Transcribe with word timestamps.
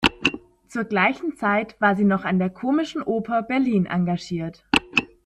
Zur 0.67 0.85
gleichen 0.85 1.35
Zeit 1.37 1.79
war 1.79 1.95
sie 1.95 2.05
noch 2.05 2.25
an 2.25 2.39
der 2.39 2.49
Komischen 2.49 3.03
Oper 3.03 3.43
Berlin 3.43 3.85
engagiert. 3.85 4.65